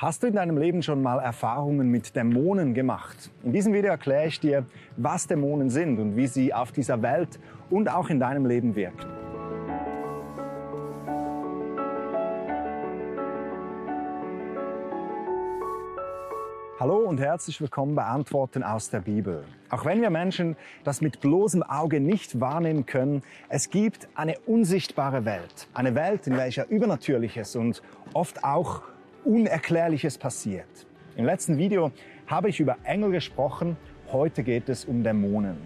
[0.00, 3.32] Hast du in deinem Leben schon mal Erfahrungen mit Dämonen gemacht?
[3.42, 4.64] In diesem Video erkläre ich dir,
[4.96, 9.04] was Dämonen sind und wie sie auf dieser Welt und auch in deinem Leben wirken.
[16.78, 19.42] Hallo und herzlich willkommen bei Antworten aus der Bibel.
[19.68, 25.24] Auch wenn wir Menschen das mit bloßem Auge nicht wahrnehmen können, es gibt eine unsichtbare
[25.24, 25.66] Welt.
[25.74, 27.82] Eine Welt, in welcher Übernatürliches und
[28.14, 28.82] oft auch
[29.28, 30.86] Unerklärliches passiert.
[31.14, 31.92] Im letzten Video
[32.26, 33.76] habe ich über Engel gesprochen,
[34.10, 35.58] heute geht es um Dämonen.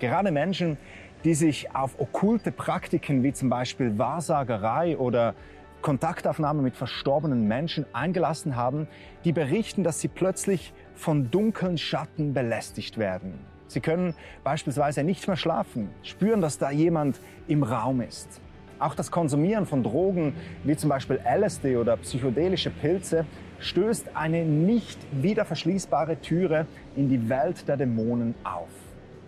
[0.00, 0.76] Gerade Menschen,
[1.24, 5.34] die sich auf okkulte Praktiken wie zum Beispiel Wahrsagerei oder
[5.80, 8.86] Kontaktaufnahme mit verstorbenen Menschen eingelassen haben,
[9.24, 13.38] die berichten, dass sie plötzlich von dunklen Schatten belästigt werden.
[13.66, 14.14] Sie können
[14.44, 18.42] beispielsweise nicht mehr schlafen, spüren, dass da jemand im Raum ist.
[18.80, 20.34] Auch das Konsumieren von Drogen
[20.64, 23.26] wie zum Beispiel LSD oder psychedelische Pilze
[23.58, 26.66] stößt eine nicht wieder verschließbare Türe
[26.96, 28.70] in die Welt der Dämonen auf.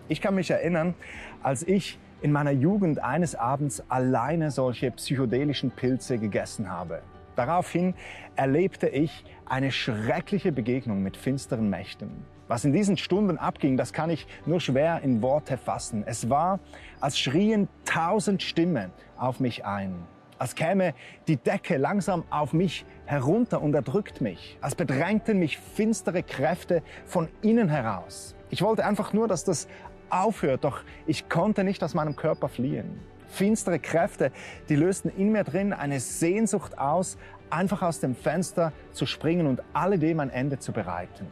[0.08, 0.94] Ich kann mich erinnern,
[1.42, 7.02] als ich in meiner Jugend eines Abends alleine solche psychedelischen Pilze gegessen habe.
[7.36, 7.92] Daraufhin
[8.36, 12.24] erlebte ich eine schreckliche Begegnung mit finsteren Mächten.
[12.52, 16.04] Was in diesen Stunden abging, das kann ich nur schwer in Worte fassen.
[16.04, 16.60] Es war,
[17.00, 19.94] als schrien tausend Stimmen auf mich ein.
[20.36, 20.92] Als käme
[21.28, 24.58] die Decke langsam auf mich herunter und erdrückt mich.
[24.60, 28.36] Als bedrängten mich finstere Kräfte von innen heraus.
[28.50, 29.66] Ich wollte einfach nur, dass das
[30.10, 33.00] aufhört, doch ich konnte nicht aus meinem Körper fliehen.
[33.28, 34.30] Finstere Kräfte,
[34.68, 37.16] die lösten in mir drin eine Sehnsucht aus,
[37.48, 41.26] einfach aus dem Fenster zu springen und alledem ein Ende zu bereiten.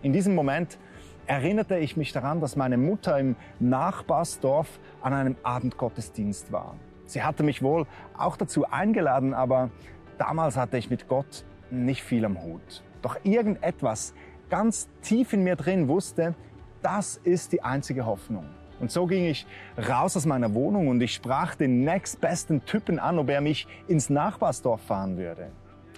[0.00, 0.78] In diesem Moment
[1.26, 6.76] erinnerte ich mich daran, dass meine Mutter im Nachbarsdorf an einem Abendgottesdienst war.
[7.06, 7.84] Sie hatte mich wohl
[8.16, 9.70] auch dazu eingeladen, aber
[10.16, 12.84] damals hatte ich mit Gott nicht viel am Hut.
[13.02, 14.14] Doch irgendetwas
[14.50, 16.34] ganz tief in mir drin wusste,
[16.80, 18.44] das ist die einzige Hoffnung.
[18.78, 19.46] Und so ging ich
[19.76, 24.10] raus aus meiner Wohnung und ich sprach den nächstbesten Typen an, ob er mich ins
[24.10, 25.50] Nachbarsdorf fahren würde.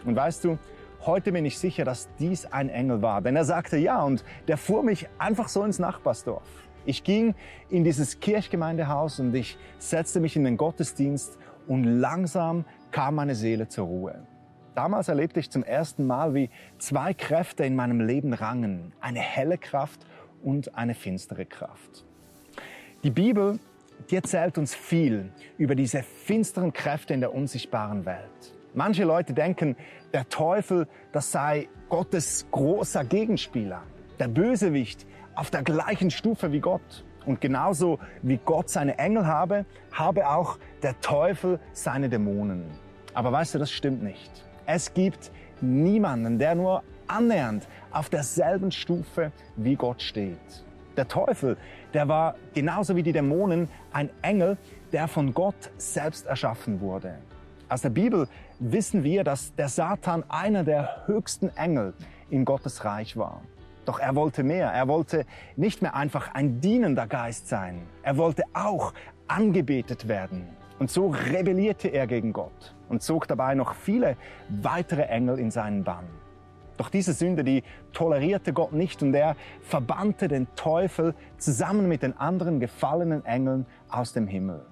[0.07, 0.59] Und weißt du,
[1.07, 4.59] Heute bin ich sicher, dass dies ein Engel war, denn er sagte ja und der
[4.59, 6.69] fuhr mich einfach so ins Nachbarsdorf.
[6.85, 7.35] Ich ging
[7.71, 13.67] in dieses Kirchgemeindehaus und ich setzte mich in den Gottesdienst und langsam kam meine Seele
[13.67, 14.27] zur Ruhe.
[14.75, 18.93] Damals erlebte ich zum ersten Mal, wie zwei Kräfte in meinem Leben rangen.
[19.01, 20.05] Eine helle Kraft
[20.43, 22.05] und eine finstere Kraft.
[23.05, 23.59] Die Bibel,
[24.11, 28.60] die erzählt uns viel über diese finsteren Kräfte in der unsichtbaren Welt.
[28.75, 29.77] Manche Leute denken,
[30.13, 33.83] der Teufel, das sei Gottes großer Gegenspieler,
[34.21, 37.05] der Bösewicht auf der gleichen Stufe wie Gott.
[37.27, 42.65] Und genauso wie Gott seine Engel habe, habe auch der Teufel seine Dämonen.
[43.13, 44.31] Aber weißt du, das stimmt nicht.
[44.67, 50.65] Es gibt niemanden, der nur annähernd auf derselben Stufe wie Gott steht.
[50.97, 51.57] Der Teufel,
[51.93, 54.57] der war genauso wie die Dämonen ein Engel,
[54.93, 57.19] der von Gott selbst erschaffen wurde.
[57.71, 58.27] Aus der Bibel
[58.59, 61.95] wissen wir, dass der Satan einer der höchsten Engel
[62.29, 63.43] in Gottes Reich war.
[63.85, 64.73] Doch er wollte mehr.
[64.73, 67.83] Er wollte nicht mehr einfach ein dienender Geist sein.
[68.03, 68.93] Er wollte auch
[69.29, 70.49] angebetet werden.
[70.81, 74.17] Und so rebellierte er gegen Gott und zog dabei noch viele
[74.49, 76.07] weitere Engel in seinen Bann.
[76.77, 82.19] Doch diese Sünde, die tolerierte Gott nicht und er verbannte den Teufel zusammen mit den
[82.19, 84.67] anderen gefallenen Engeln aus dem Himmel.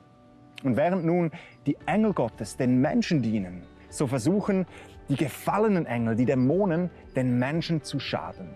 [0.65, 1.31] Und während nun
[1.67, 4.67] die Engel Gottes den Menschen dienen, so versuchen
[5.09, 8.49] die gefallenen Engel, die Dämonen, den Menschen zu schaden.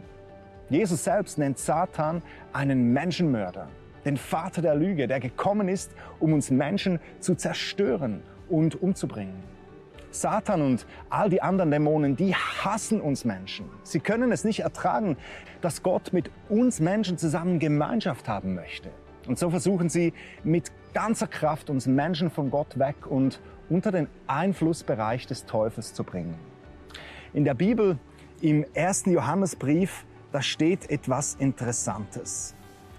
[0.69, 3.69] Jesus selbst nennt Satan einen Menschenmörder,
[4.05, 9.43] den Vater der Lüge, der gekommen ist, um uns Menschen zu zerstören und umzubringen.
[10.11, 13.67] Satan und all die anderen Dämonen, die hassen uns Menschen.
[13.83, 15.17] Sie können es nicht ertragen,
[15.63, 18.91] dass Gott mit uns Menschen zusammen Gemeinschaft haben möchte.
[19.27, 20.13] Und so versuchen sie
[20.45, 26.05] mit ganzer Kraft uns Menschen von Gott weg und unter den Einflussbereich des Teufels zu
[26.05, 26.35] bringen.
[27.33, 27.99] In der Bibel,
[28.41, 32.55] im ersten Johannesbrief, da steht etwas Interessantes.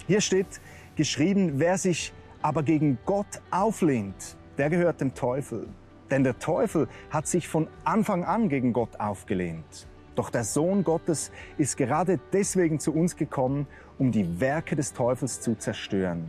[0.08, 0.62] Hier steht
[0.96, 5.68] geschrieben, wer sich aber gegen Gott auflehnt, der gehört dem Teufel.
[6.12, 9.88] Denn der Teufel hat sich von Anfang an gegen Gott aufgelehnt.
[10.16, 13.66] Doch der Sohn Gottes ist gerade deswegen zu uns gekommen,
[13.98, 16.28] um die Werke des Teufels zu zerstören.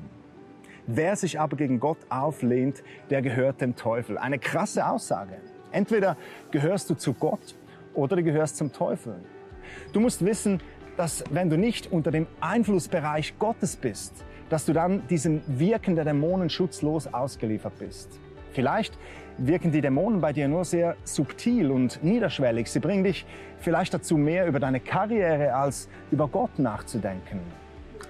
[0.87, 4.19] Wer sich aber gegen Gott auflehnt, der gehört dem Teufel.
[4.19, 5.37] Eine krasse Aussage.
[5.73, 6.17] Entweder
[6.51, 7.57] gehörst du zu Gott
[7.95, 9.17] oder du gehörst zum Teufel.
[9.93, 10.61] Du musst wissen,
[10.97, 16.05] dass wenn du nicht unter dem Einflussbereich Gottes bist, dass du dann diesem Wirken der
[16.05, 18.21] Dämonen schutzlos ausgeliefert bist.
[18.53, 18.97] Vielleicht
[19.39, 22.71] wirken die Dämonen bei dir nur sehr subtil und niederschwellig.
[22.71, 23.27] Sie bringen dich
[23.59, 27.41] vielleicht dazu, mehr über deine Karriere als über Gott nachzudenken.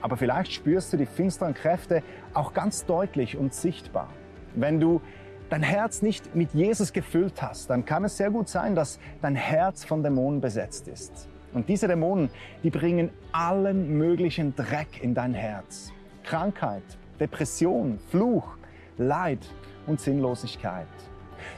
[0.05, 2.03] Aber vielleicht spürst du die finsteren Kräfte
[2.35, 4.11] auch ganz deutlich und sichtbar.
[4.55, 5.01] Wenn du
[5.49, 9.35] dein Herz nicht mit Jesus gefüllt hast, dann kann es sehr gut sein, dass dein
[9.35, 11.27] Herz von Dämonen besetzt ist.
[11.55, 12.29] Und diese Dämonen,
[12.63, 15.91] die bringen allen möglichen Dreck in dein Herz.
[16.23, 16.83] Krankheit,
[17.19, 18.59] Depression, Fluch,
[18.99, 19.47] Leid
[19.87, 20.87] und Sinnlosigkeit.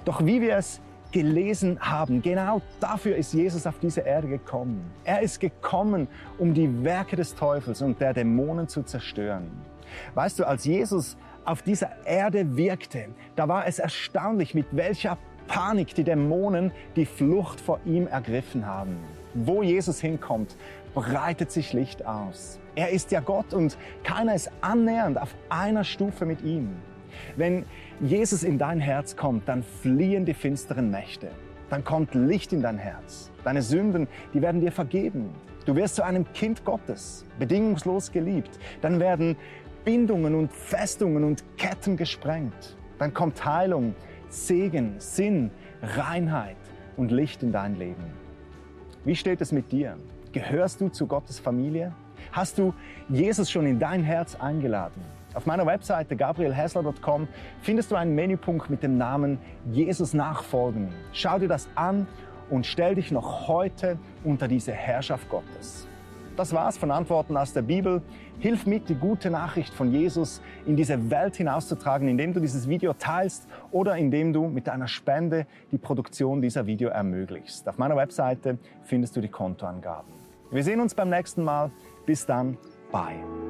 [0.04, 0.81] Doch wie wir es
[1.17, 4.85] gelesen haben, genau dafür ist Jesus auf diese Erde gekommen.
[5.03, 9.51] Er ist gekommen, um die Werke des Teufels und der Dämonen zu zerstören.
[10.15, 11.17] Weißt du, als Jesus
[11.47, 15.17] auf dieser Erde wirkte, da war es erstaunlich, mit welcher
[15.49, 18.99] Panik die Dämonen die Flucht vor ihm ergriffen haben.
[19.33, 20.55] Wo Jesus hinkommt,
[20.95, 22.61] breitet sich Licht aus.
[22.75, 26.77] Er ist ja Gott und keiner ist annähernd auf einer Stufe mit ihm.
[27.37, 27.65] Wenn
[28.01, 31.31] Jesus in dein Herz kommt, dann fliehen die finsteren Mächte.
[31.69, 33.31] Dann kommt Licht in dein Herz.
[33.45, 35.31] Deine Sünden, die werden dir vergeben.
[35.65, 38.59] Du wirst zu einem Kind Gottes, bedingungslos geliebt.
[38.83, 39.37] Dann werden
[39.85, 42.77] Bindungen und Festungen und Ketten gesprengt.
[42.99, 43.95] Dann kommt Heilung,
[44.29, 45.51] Segen, Sinn,
[45.83, 46.57] Reinheit
[46.97, 48.05] und Licht in dein Leben.
[49.05, 49.97] Wie steht es mit dir?
[50.33, 51.93] Gehörst du zu Gottes Familie?
[52.33, 52.75] Hast du
[53.09, 55.03] Jesus schon in dein Herz eingeladen?
[55.37, 57.29] Auf meiner Webseite gabrielhessler.com
[57.61, 59.38] findest du einen Menüpunkt mit dem Namen
[59.71, 60.88] Jesus nachfolgen.
[61.12, 62.09] Schau dir das an
[62.49, 65.87] und stell dich noch heute unter diese Herrschaft Gottes.
[66.37, 68.00] Das war's von Antworten aus der Bibel.
[68.38, 72.94] Hilf mit, die gute Nachricht von Jesus in diese Welt hinauszutragen, indem du dieses Video
[72.94, 77.69] teilst oder indem du mit deiner Spende die Produktion dieser Video ermöglichst.
[77.69, 80.12] Auf meiner Webseite findest du die Kontoangaben.
[80.50, 81.71] Wir sehen uns beim nächsten Mal.
[82.06, 82.56] Bis dann.
[82.91, 83.45] Bye.